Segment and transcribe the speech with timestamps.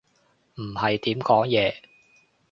[0.55, 1.75] 唔係點講嘢